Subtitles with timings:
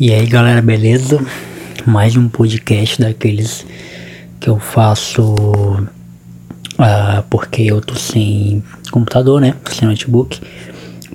[0.00, 1.20] E aí galera, beleza?
[1.84, 3.66] Mais um podcast daqueles
[4.38, 9.56] que eu faço uh, porque eu tô sem computador, né?
[9.72, 10.40] Sem notebook.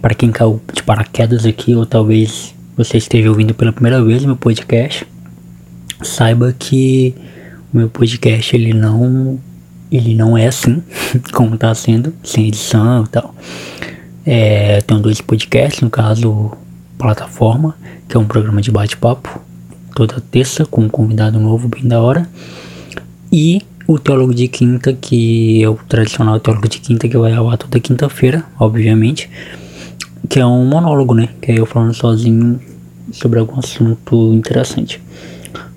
[0.02, 4.36] Para quem caiu de paraquedas aqui, ou talvez você esteja ouvindo pela primeira vez meu
[4.36, 5.08] podcast,
[6.02, 7.16] saiba que
[7.74, 9.40] o meu podcast ele não
[9.90, 10.84] ele não é assim
[11.32, 13.34] como tá sendo, sem edição e tal.
[14.26, 16.52] É, tenho dois podcasts, no caso
[17.04, 17.76] plataforma,
[18.08, 19.42] que é um programa de bate-papo,
[19.94, 22.30] toda terça, com um convidado novo bem da hora.
[23.30, 27.50] E o Teólogo de Quinta, que é o tradicional Teólogo de Quinta, que vai ao
[27.50, 29.30] ar toda quinta-feira, obviamente.
[30.30, 31.28] Que é um monólogo, né?
[31.42, 32.58] Que é eu falando sozinho
[33.12, 35.02] sobre algum assunto interessante.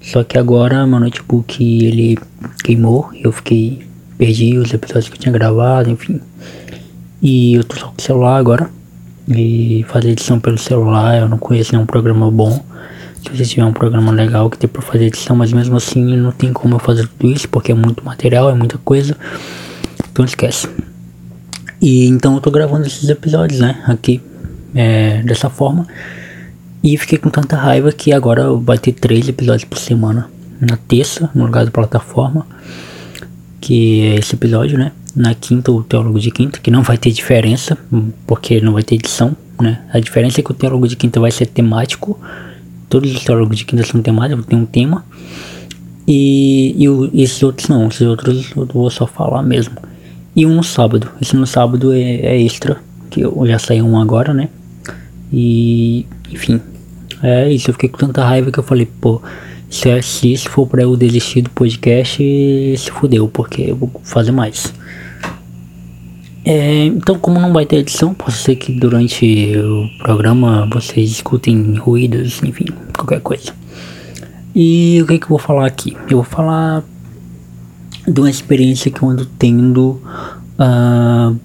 [0.01, 2.17] Só que agora meu notebook ele
[2.63, 3.85] queimou, eu fiquei.
[4.17, 6.21] perdi os episódios que eu tinha gravado, enfim.
[7.21, 8.71] E eu tô só com o celular agora
[9.29, 11.19] e fazer edição pelo celular.
[11.19, 12.65] Eu não conheço nenhum programa bom.
[13.23, 16.31] Se você tiver um programa legal que tem pra fazer edição, mas mesmo assim não
[16.31, 19.17] tem como eu fazer tudo isso porque é muito material, é muita coisa.
[20.13, 20.69] Então esquece.
[21.81, 23.83] E então eu tô gravando esses episódios, né?
[23.87, 24.21] Aqui
[24.75, 25.87] é, dessa forma.
[26.83, 30.31] E fiquei com tanta raiva que agora vai ter três episódios por semana.
[30.61, 32.47] Na terça, no lugar da plataforma.
[33.61, 34.93] Que é esse episódio, né?
[35.17, 37.77] Na quinta o teólogo de quinta, que não vai ter diferença,
[38.27, 39.81] porque não vai ter edição, né?
[39.91, 42.21] A diferença é que o teólogo de quinta vai ser temático,
[42.89, 45.05] todos os teólogos de quinta são temáticos, tem um tema,
[46.07, 49.77] e, e o, esses outros não, esses outros eu vou só falar mesmo.
[50.37, 52.77] E um no sábado, esse no sábado é, é extra,
[53.09, 54.51] que eu já saiu um agora, né?
[55.33, 56.61] E, enfim,
[57.23, 59.23] é isso, eu fiquei com tanta raiva que eu falei, pô,
[59.71, 62.23] se, é, se isso for pra eu desistir do podcast,
[62.77, 64.73] se fudeu, porque eu vou fazer mais.
[66.49, 71.75] É, então, como não vai ter edição, pode ser que durante o programa vocês escutem
[71.75, 72.67] ruídos, enfim,
[72.97, 73.53] qualquer coisa.
[74.55, 75.97] E o que, é que eu vou falar aqui?
[76.09, 76.85] Eu vou falar
[78.07, 80.01] de uma experiência que eu ando tendo
[80.57, 81.37] uh,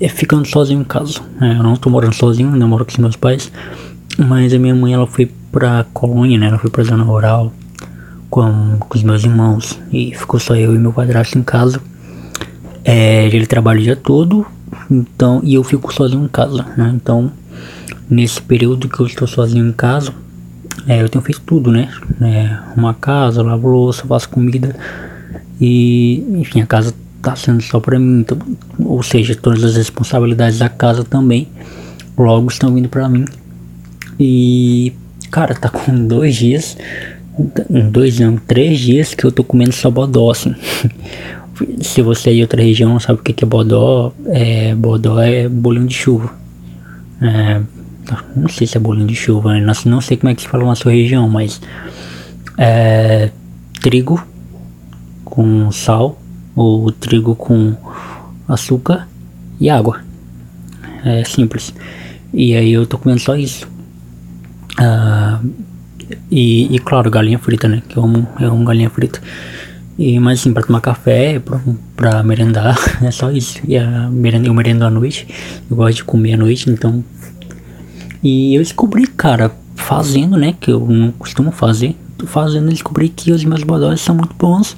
[0.00, 1.20] é ficando sozinho em casa.
[1.40, 3.52] É, eu não tô morando sozinho, ainda moro com os meus pais.
[4.18, 6.48] Mas a minha mãe ela foi pra colônia, né?
[6.48, 7.52] Ela foi pra zona rural
[8.28, 9.78] com, com os meus irmãos.
[9.92, 11.80] E ficou só eu e meu padrasto em casa.
[12.90, 14.46] É, ele trabalha o dia todo,
[14.90, 16.90] então, e eu fico sozinho em casa, né?
[16.94, 17.30] Então,
[18.08, 20.10] nesse período que eu estou sozinho em casa,
[20.86, 21.90] é, eu tenho feito tudo, né?
[22.22, 24.74] É, uma casa, lavo louça, faço comida
[25.60, 28.38] e, enfim, a casa tá sendo só para mim, então,
[28.78, 31.46] ou seja, todas as responsabilidades da casa também,
[32.16, 33.26] logo estão vindo para mim.
[34.18, 34.94] E,
[35.30, 36.74] cara, tá com dois dias,
[37.90, 40.54] dois não, três dias que eu tô comendo só bodó, assim.
[41.80, 45.86] Se você é de outra região sabe o que é bodó, é, bodó é bolinho
[45.86, 46.32] de chuva.
[47.20, 47.60] É,
[48.34, 49.72] não sei se é bolinho de chuva, né?
[49.86, 51.60] não sei como é que se fala na sua região, mas
[52.56, 53.30] é,
[53.80, 54.22] trigo
[55.24, 56.20] com sal
[56.54, 57.76] ou trigo com
[58.48, 59.06] açúcar
[59.60, 60.00] e água.
[61.04, 61.72] É simples.
[62.32, 63.68] E aí eu tô comendo só isso.
[64.76, 65.40] Ah,
[66.30, 67.82] e, e claro, galinha frita, né?
[67.88, 69.20] Que eu amo, eu amo galinha frita.
[69.98, 71.60] E, mas assim, pra tomar café, pra,
[71.96, 73.60] pra merendar, é só isso.
[73.66, 75.26] E a merenda, eu merendo à noite,
[75.68, 77.04] eu gosto de comer à noite, então.
[78.22, 83.32] E eu descobri, cara, fazendo, né, que eu não costumo fazer, fazendo, eu descobri que
[83.32, 84.76] os meus bodós são muito bons.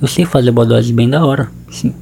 [0.00, 1.94] Eu sei fazer bodós bem da hora, sim.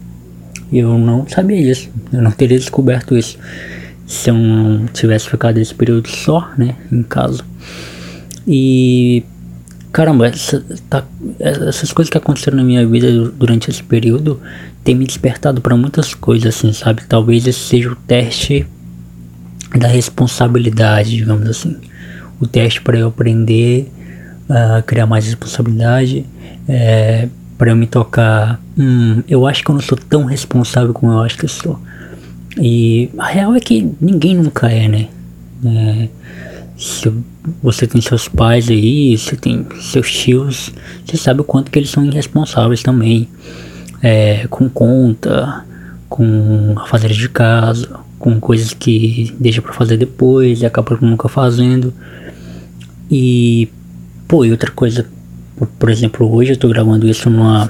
[0.73, 3.39] Eu não sabia disso, eu não teria descoberto isso
[4.09, 7.45] se eu não tivesse ficado esse período só, né, em casa.
[8.47, 9.23] E
[9.93, 11.05] caramba, essa, tá,
[11.41, 14.41] essas coisas que aconteceram na minha vida durante esse período
[14.85, 17.03] tem me despertado para muitas coisas, assim, sabe?
[17.09, 18.67] Talvez esse seja o teste
[19.79, 21.77] da responsabilidade, digamos assim.
[22.41, 23.91] O teste para eu aprender
[24.49, 26.25] a criar mais responsabilidade,
[26.69, 28.61] é, para eu me tocar.
[28.79, 31.79] Hum, eu acho que eu não sou tão responsável como eu acho que eu sou.
[32.57, 35.09] E a real é que ninguém nunca é, né?
[35.65, 36.09] É,
[36.79, 37.13] se
[37.61, 40.73] você tem seus pais aí, você tem seus tios,
[41.05, 43.29] você sabe o quanto que eles são irresponsáveis também.
[44.01, 45.65] É, com conta,
[46.09, 51.93] com fazer de casa, com coisas que deixa para fazer depois e acaba nunca fazendo.
[53.11, 53.69] E,
[54.29, 55.05] pô, e outra coisa,
[55.81, 57.69] por, exemplo, hoje eu tô gravando isso numa,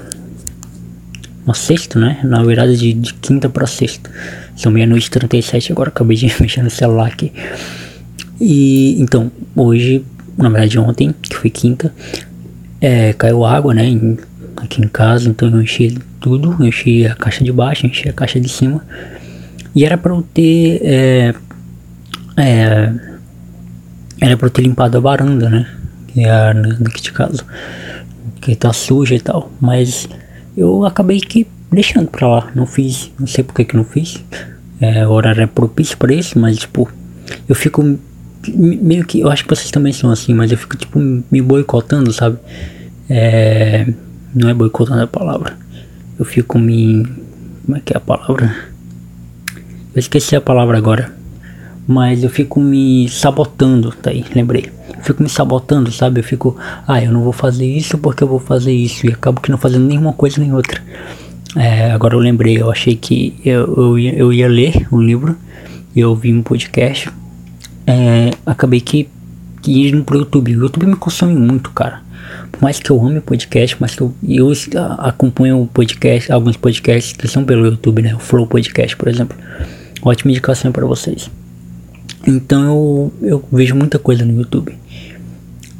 [1.47, 2.21] uma sexta, né?
[2.25, 4.11] Na verdade, de, de quinta para sexta.
[4.55, 7.33] São meia-noite e 37 agora, acabei de mexer no celular aqui.
[8.41, 10.05] E então, hoje,
[10.37, 11.93] na verdade ontem, que foi quinta,
[12.81, 14.17] é, caiu água, né, em,
[14.57, 18.13] aqui em casa, então eu enchi tudo, eu enchi a caixa de baixo, enchi a
[18.13, 18.85] caixa de cima.
[19.75, 21.35] E era para eu ter é,
[22.37, 22.93] é,
[24.21, 25.67] era pra eu ter limpado a varanda, né?
[26.09, 27.45] Que é daqui de casa.
[28.41, 29.51] Que tá suja e tal.
[29.61, 30.09] Mas
[30.57, 32.51] eu acabei que deixando pra lá.
[32.55, 33.11] Não fiz.
[33.19, 34.23] Não sei por que que não fiz.
[34.81, 36.89] É, o horário é propício pra isso, mas tipo,
[37.49, 37.99] eu fico
[38.57, 39.21] meio que.
[39.21, 42.39] Eu acho que vocês também são assim, mas eu fico tipo me boicotando, sabe?
[43.09, 43.87] É.
[44.35, 45.57] Não é boicotando a palavra.
[46.19, 47.07] Eu fico me.
[47.65, 48.55] Como é que é a palavra?
[49.95, 51.13] Eu esqueci a palavra agora.
[51.87, 54.71] Mas eu fico me sabotando, tá aí, lembrei.
[54.95, 56.21] Eu fico me sabotando, sabe?
[56.21, 56.55] Eu fico,
[56.87, 59.07] ah, eu não vou fazer isso porque eu vou fazer isso.
[59.07, 60.83] E acabo que não fazendo nenhuma coisa nem outra.
[61.57, 65.35] É, agora eu lembrei, eu achei que eu, eu, ia, eu ia ler um livro.
[65.97, 67.11] E eu ouvi um podcast.
[67.89, 69.09] É, acabei que,
[69.63, 70.55] que indo pro YouTube.
[70.55, 72.03] O YouTube me consome muito, cara.
[72.53, 74.53] Por mais que eu ame podcast, mas que eu, eu
[74.99, 78.15] acompanho podcast, alguns podcasts que são pelo YouTube, né?
[78.15, 79.35] O Flow Podcast, por exemplo.
[80.03, 81.31] Ótima indicação para vocês.
[82.27, 84.77] Então eu, eu vejo muita coisa no YouTube.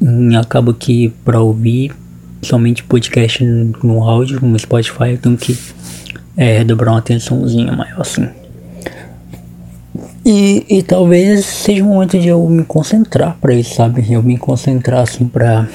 [0.01, 1.93] E acabo que para ouvir
[2.41, 5.59] somente podcast no áudio, no Spotify, eu tenho que
[6.35, 8.29] é, dobrar uma atençãozinha maior assim.
[10.25, 14.05] E, e talvez seja um momento de eu me concentrar para isso, sabe?
[14.13, 15.67] Eu me concentrar assim para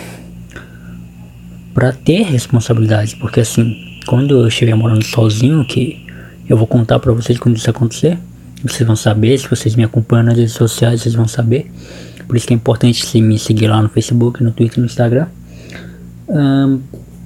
[1.73, 3.75] para ter responsabilidades, porque assim,
[4.05, 6.05] quando eu estiver morando sozinho, que
[6.47, 8.19] eu vou contar para vocês quando isso acontecer,
[8.63, 11.71] vocês vão saber, se vocês me acompanham nas redes sociais, vocês vão saber.
[12.27, 15.27] Por isso que é importante se me seguir lá no Facebook, no Twitter, no Instagram.
[16.27, 16.79] Um,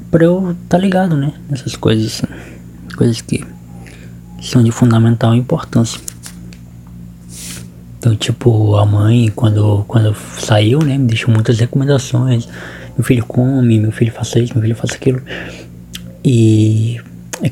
[0.09, 1.33] pra eu tá ligado, né?
[1.49, 2.23] Nessas coisas.
[2.95, 3.45] Coisas que
[4.41, 5.99] são de fundamental importância.
[8.07, 12.47] Então, tipo, a mãe, quando, quando saiu, né, me deixou muitas recomendações.
[12.97, 15.21] Meu filho come, meu filho faça isso, meu filho faça aquilo.
[16.23, 17.01] E,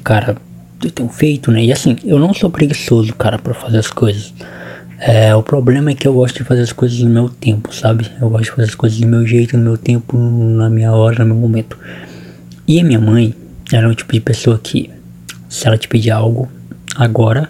[0.02, 0.38] cara,
[0.82, 1.62] eu tenho feito, né?
[1.66, 4.34] E assim, eu não sou preguiçoso, cara, para fazer as coisas.
[4.98, 8.10] É, o problema é que eu gosto de fazer as coisas no meu tempo, sabe?
[8.22, 11.26] Eu gosto de fazer as coisas do meu jeito, no meu tempo, na minha hora,
[11.26, 11.78] no meu momento.
[12.66, 13.36] E a minha mãe,
[13.74, 14.90] ela é o tipo de pessoa que,
[15.50, 16.48] se ela te pedir algo
[16.96, 17.50] agora,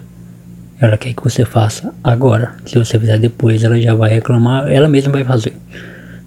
[0.80, 2.54] ela quer que você faça agora.
[2.66, 5.54] Se você fizer depois, ela já vai reclamar, ela mesma vai fazer.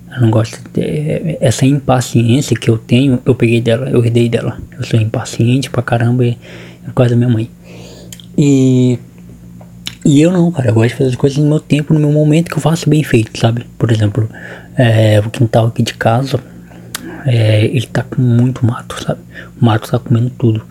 [0.10, 4.58] Ela não gosta de, essa impaciência que eu tenho, eu peguei dela, eu herdei dela.
[4.78, 6.38] Eu sou impaciente pra caramba e
[6.86, 7.50] por causa da minha mãe.
[8.38, 8.98] E
[10.06, 12.12] e eu não, cara, eu gosto de fazer as coisas no meu tempo, no meu
[12.12, 13.66] momento que eu faço bem feito, sabe?
[13.78, 14.30] Por exemplo,
[14.76, 16.40] é, o quintal aqui de casa,
[17.26, 19.20] é, ele tá com muito mato, sabe?
[19.62, 20.66] O mato tá comendo tudo.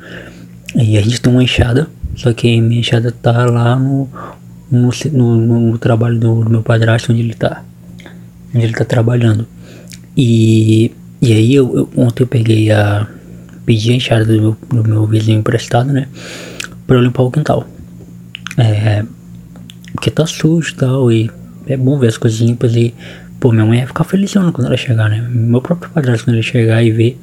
[0.74, 4.08] E a gente tem uma enxada, só que minha enxada tá lá no,
[4.68, 7.62] no, no, no trabalho do, do, meu padrasto, onde ele tá.
[8.52, 9.46] Onde ele tá trabalhando.
[10.16, 10.90] E,
[11.22, 13.06] e aí eu, eu ontem eu peguei a
[13.64, 16.08] pedi a enxada do meu, do meu vizinho emprestado, né?
[16.88, 17.64] Pra eu limpar o quintal.
[18.56, 19.04] É.
[19.92, 21.12] Porque tá sujo e tal.
[21.12, 21.30] E
[21.68, 22.92] é bom ver as coisas limpas e.
[23.38, 25.24] Pô, minha mãe vai ficar felizão quando ela chegar, né?
[25.30, 27.16] Meu próprio padrasto, quando ele chegar e ver,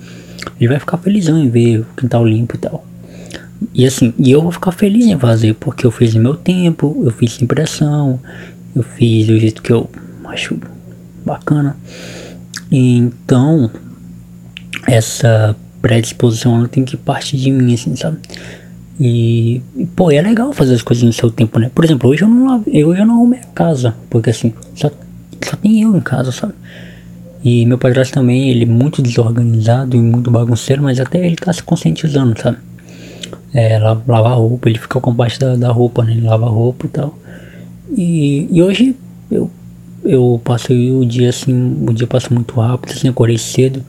[0.57, 2.86] ele vai ficar felizão em ver o quintal limpo e tal.
[3.74, 7.12] E assim, e eu vou ficar feliz em fazer, porque eu fiz meu tempo, eu
[7.12, 8.19] fiz sem pressão,
[8.75, 9.90] eu fiz do jeito que eu
[10.25, 10.57] acho
[11.25, 11.75] bacana.
[12.72, 13.69] Então,
[14.88, 18.18] essa predisposição ela tem que partir de mim, assim, sabe?
[19.00, 19.62] E,
[19.96, 21.69] pô, é legal fazer as coisas no seu tempo, né?
[21.74, 24.90] Por exemplo, hoje eu não, eu, eu não arrumei a casa, porque assim, só,
[25.44, 26.54] só tem eu em casa, sabe?
[27.44, 31.54] E meu padrasto também, ele é muito desorganizado e muito bagunceiro, mas até ele tá
[31.54, 32.57] se conscientizando, sabe?
[33.57, 36.12] É, lavar roupa, ele fica com parte da, da roupa, né?
[36.12, 37.18] Ele lava roupa e tal.
[37.90, 38.94] E, e hoje
[39.31, 39.50] eu,
[40.04, 43.81] eu passei o dia assim, o dia passa muito rápido, assim, acordei cedo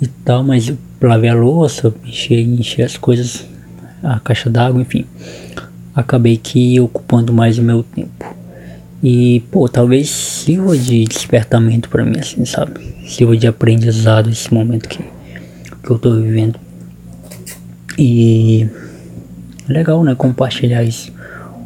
[0.00, 3.46] e tal, mas eu lavei a louça, encher, encher as coisas,
[4.02, 5.06] a caixa d'água, enfim.
[5.94, 8.42] Acabei que ocupando mais o meu tempo.
[9.02, 12.94] E, pô, talvez sirva de despertamento para mim, assim, sabe?
[13.06, 15.02] Sirva de aprendizado esse momento que,
[15.82, 16.58] que eu tô vivendo.
[17.98, 18.68] E
[19.68, 20.14] legal, né?
[20.14, 21.12] Compartilhar isso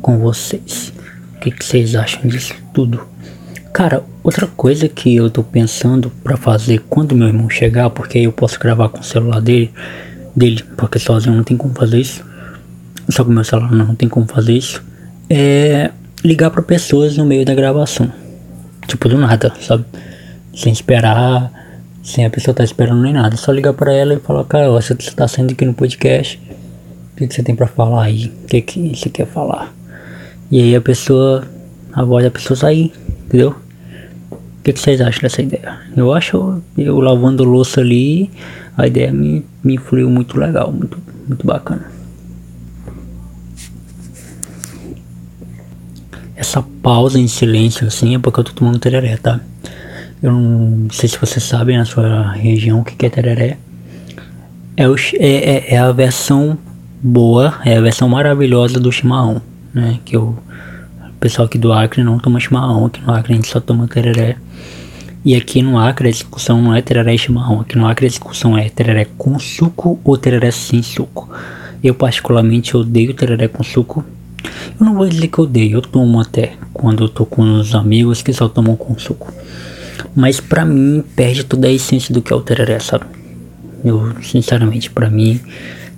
[0.03, 0.93] com vocês.
[1.37, 3.07] O que, que vocês acham disso tudo?
[3.73, 8.25] Cara, outra coisa que eu tô pensando para fazer quando meu irmão chegar, porque aí
[8.25, 9.71] eu posso gravar com o celular dele,
[10.35, 12.25] dele, porque sozinho não tem como fazer isso.
[13.09, 14.83] Só com meu celular não, não tem como fazer isso.
[15.29, 15.91] É
[16.25, 18.11] ligar para pessoas no meio da gravação.
[18.87, 19.85] Tipo do nada, sabe?
[20.55, 21.53] Sem esperar,
[22.07, 23.37] sem a pessoa estar tá esperando nem nada.
[23.37, 26.41] Só ligar para ela e falar, cara, você tá saindo aqui no podcast.
[27.13, 28.33] O que, que você tem para falar aí?
[28.45, 29.75] O que, que você quer falar?
[30.51, 31.45] E aí a pessoa,
[31.93, 32.93] a voz da pessoa sair,
[33.27, 33.57] entendeu?
[34.67, 35.79] que, que vocês acham dessa ideia?
[35.97, 38.29] Eu acho, eu lavando louça ali,
[38.77, 40.99] a ideia me, me fluiu muito legal, muito,
[41.29, 41.95] muito bacana.
[46.39, 49.41] essa pausa em silêncio assim é porque eu tô tomando tereré, tá?
[50.23, 53.59] Eu não sei se vocês sabem na sua região o que é tereré.
[54.77, 56.59] É, o, é, é, é, a versão
[57.03, 59.43] boa, é a versão maravilhosa do chimarrão,
[59.75, 59.99] né?
[60.05, 60.37] Que o
[61.21, 64.37] pessoal aqui do Acre não toma chimarrão, aqui no Acre a gente só toma tereré.
[65.25, 68.09] E aqui no Acre a discussão não é tereré e chimarrão, aqui no Acre a
[68.09, 71.29] discussão é tereré com suco ou tereré sem suco.
[71.83, 74.05] Eu particularmente odeio tereré com suco.
[74.79, 77.75] Eu não vou dizer que eu odeio, eu tomo até quando eu tô com os
[77.75, 79.33] amigos que só tomam com suco.
[80.17, 83.05] Mas pra mim perde toda a essência do que é o tereré, sabe?
[83.85, 85.39] Eu, sinceramente, pra mim,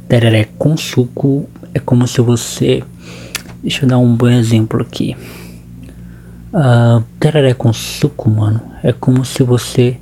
[0.08, 2.82] tereré com suco é como se você.
[3.62, 5.16] Deixa eu dar um bom exemplo aqui.
[6.52, 9.96] Uh, tereré com suco, mano, é como se você.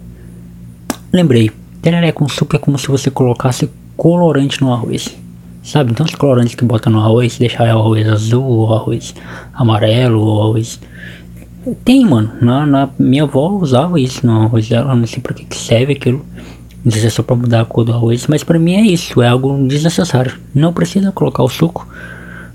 [1.12, 1.50] Lembrei,
[1.82, 3.68] tereré com suco é como se você colocasse
[3.98, 5.14] colorante no arroz.
[5.62, 5.90] Sabe?
[5.90, 9.14] Então os colorantes que bota no arroz, deixar o arroz azul, ou arroz
[9.52, 10.80] amarelo, ou arroz
[11.74, 12.32] tem, mano.
[12.40, 14.94] Na, na, minha avó usava isso no arroz dela.
[14.94, 16.24] Não sei pra que, que serve aquilo.
[16.88, 18.26] Se é só pra mudar a cor do arroz.
[18.28, 19.20] Mas pra mim é isso.
[19.20, 20.38] É algo desnecessário.
[20.54, 21.86] Não precisa colocar o suco.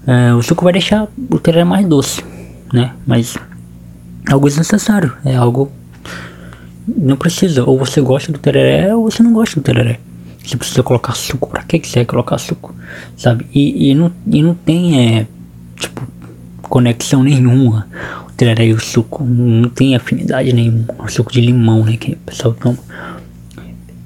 [0.07, 2.23] É, o suco vai deixar o tereré mais doce,
[2.73, 2.93] né?
[3.05, 3.37] Mas
[4.27, 5.13] é algo desnecessário.
[5.25, 5.71] É algo.
[6.87, 7.63] Não precisa.
[7.65, 9.99] Ou você gosta do tereré ou você não gosta do tereré.
[10.43, 11.49] Você precisa colocar suco.
[11.49, 12.73] Pra que, que você quer colocar suco?
[13.17, 13.45] Sabe?
[13.53, 15.19] E, e, não, e não tem.
[15.19, 15.27] É,
[15.75, 16.01] tipo,
[16.61, 17.85] conexão nenhuma
[18.43, 20.85] e o suco não tem afinidade nenhuma.
[20.99, 21.97] O suco de limão, né?
[21.97, 22.77] Que o pessoal toma.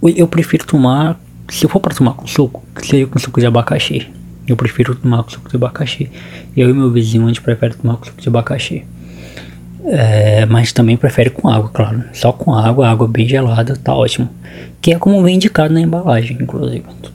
[0.03, 4.07] Eu prefiro tomar, se for para tomar com suco, seja com suco de abacaxi.
[4.47, 6.11] Eu prefiro tomar com suco de abacaxi.
[6.55, 8.83] Eu e meu vizinho a gente prefere tomar com suco de abacaxi.
[9.85, 12.03] É, mas também prefere com água, claro.
[12.13, 14.29] Só com água, água bem gelada, tá ótimo.
[14.81, 17.11] Que é como vem indicado na embalagem, inclusive, do.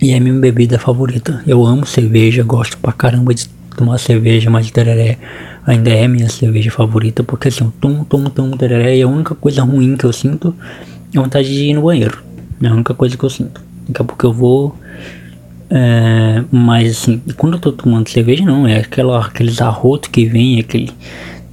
[0.00, 1.42] E é minha bebida favorita.
[1.46, 5.18] Eu amo cerveja, gosto pra caramba de tomar cerveja, mas tereré
[5.66, 9.34] ainda é minha cerveja favorita, porque assim, eu tomo, tomo, tomo tereré e a única
[9.34, 10.54] coisa ruim que eu sinto
[11.14, 12.22] é vontade de ir no banheiro.
[12.62, 13.60] É a única coisa que eu sinto.
[13.88, 14.76] Daqui a pouco eu vou.
[15.68, 20.60] É, mas assim, quando eu tô tomando cerveja, não, é aquela, aqueles arrotos que vem,
[20.60, 20.90] aquele,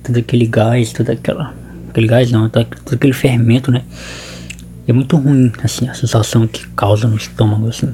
[0.04, 1.54] todo aquele gás, toda aquela.
[1.90, 3.82] Aquele gás não, todo aquele fermento, né?
[4.88, 7.94] É muito ruim, assim, a sensação que causa no estômago, assim.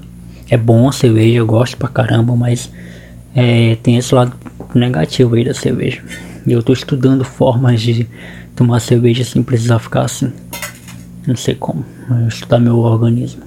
[0.49, 2.71] É bom a cerveja, eu gosto pra caramba, mas
[3.35, 4.33] é, tem esse lado
[4.73, 6.01] negativo aí da cerveja.
[6.47, 8.07] E eu tô estudando formas de
[8.55, 10.31] tomar cerveja sem precisar ficar assim.
[11.27, 11.83] Não sei como.
[12.27, 13.43] Estudar meu organismo.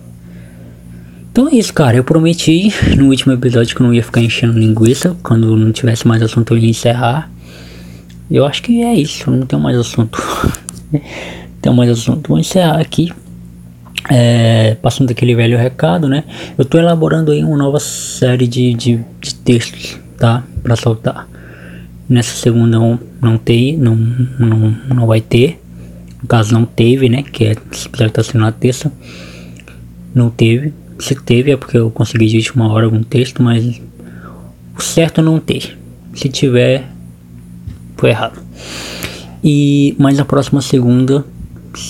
[1.33, 1.97] Então é isso, cara.
[1.97, 5.16] Eu prometi no último episódio que eu não ia ficar enchendo linguiça.
[5.23, 7.30] Quando não tivesse mais assunto eu ia encerrar.
[8.30, 9.30] Eu acho que é isso.
[9.30, 10.21] Não tenho mais assunto.
[11.62, 12.28] tenho mais assunto.
[12.28, 13.12] Vou encerrar aqui.
[14.10, 16.24] É, passando aquele velho recado, né?
[16.56, 20.42] Eu tô elaborando aí uma nova série de, de, de textos, tá?
[20.62, 21.28] Pra soltar.
[22.08, 25.60] Nessa segunda não, não tem, não, não, não vai ter.
[26.22, 27.22] No caso não teve, né?
[27.22, 28.90] Que é, esse episódio tá sendo na terça.
[30.14, 30.72] Não teve.
[30.98, 33.80] Se teve é porque eu consegui de última hora algum texto, mas
[34.76, 35.78] o certo é não ter.
[36.14, 36.88] Se tiver,
[37.96, 38.40] foi errado.
[39.44, 41.24] E mas na próxima segunda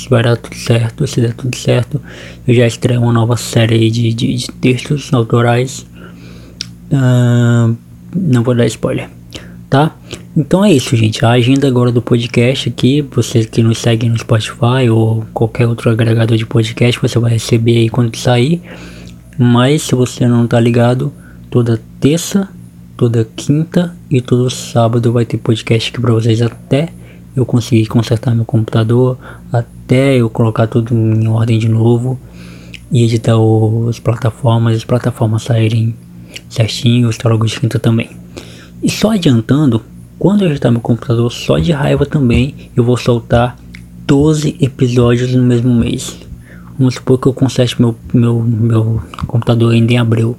[0.09, 2.00] vai dar tudo certo, se der tudo certo,
[2.47, 5.87] eu já estreio uma nova série de, de, de textos autorais.
[6.90, 7.76] Uh,
[8.14, 9.09] não vou dar spoiler,
[9.68, 9.95] tá?
[10.37, 11.25] Então é isso, gente.
[11.25, 15.90] A agenda agora do podcast aqui, vocês que nos seguem no Spotify ou qualquer outro
[15.90, 18.62] agregador de podcast, você vai receber aí quando sair.
[19.37, 21.12] Mas se você não tá ligado,
[21.50, 22.49] toda terça,
[22.97, 26.90] toda quinta e todo sábado vai ter podcast aqui pra vocês até
[27.35, 29.18] eu conseguir consertar meu computador,
[29.52, 32.18] até eu colocar tudo em ordem de novo
[32.90, 35.94] e editar os plataformas, as plataformas saírem
[36.49, 38.11] certinho, os de quinta também.
[38.82, 39.82] E só adiantando,
[40.18, 43.56] quando eu editar meu computador, só de raiva também, eu vou soltar
[44.06, 46.18] 12 episódios no mesmo mês.
[46.78, 50.37] Vamos supor que eu conserte meu, meu, meu computador ainda em abril.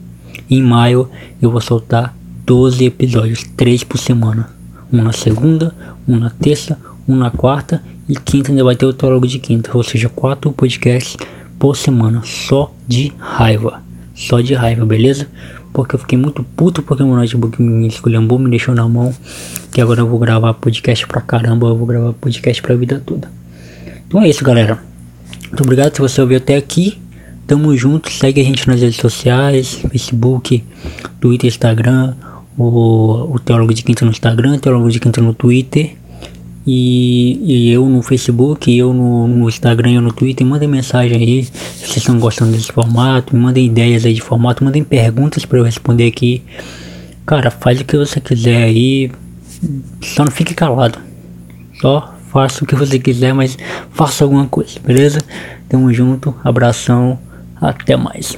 [0.50, 1.10] Em maio
[1.42, 2.16] eu vou soltar
[2.46, 4.59] 12 episódios, 3 por semana.
[4.92, 5.74] Um na segunda,
[6.08, 6.78] um na terça,
[7.08, 10.52] um na quarta e quinta ainda vai ter o teólogo de quinta, ou seja, quatro
[10.52, 11.16] podcasts
[11.60, 13.84] por semana, só de raiva,
[14.16, 15.28] só de raiva, beleza?
[15.72, 19.14] Porque eu fiquei muito puto porque meu notebook me esculhambou, me deixou na mão,
[19.72, 23.30] que agora eu vou gravar podcast pra caramba, eu vou gravar podcast pra vida toda.
[24.08, 24.80] Então é isso, galera.
[25.48, 27.00] Muito obrigado se você ouviu até aqui.
[27.46, 30.64] Tamo junto, segue a gente nas redes sociais, Facebook,
[31.20, 32.14] Twitter, Instagram,
[32.60, 35.96] o, o Teólogo de Quinta no Instagram, Teólogo de Quinta no Twitter.
[36.68, 41.44] E, e eu no Facebook, eu no, no Instagram, eu no Twitter, mandem mensagem aí
[41.46, 45.64] se vocês estão gostando desse formato, mandem ideias aí de formato, mandem perguntas para eu
[45.64, 46.44] responder aqui.
[47.26, 49.10] Cara, faz o que você quiser aí.
[50.02, 51.00] Só não fique calado.
[51.82, 53.58] Só faça o que você quiser, mas
[53.92, 55.20] faça alguma coisa, beleza?
[55.68, 57.18] Tamo junto, abração,
[57.60, 58.38] até mais.